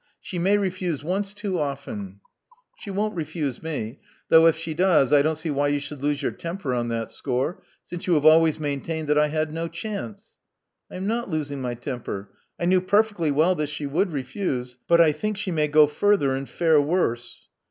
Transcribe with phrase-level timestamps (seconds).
[0.19, 2.21] She may refuse once too often."
[2.79, 3.99] She won't refuse me.
[4.29, 7.11] Though, if she does, I don't see why you should lose your temper on that
[7.11, 10.39] score, since you have always maintained that I had no chance."
[10.89, 12.31] *'I am not losing my temper.
[12.59, 16.33] I knew perfectly well that she would refuse; but I think she may go further
[16.33, 17.47] and fare worse."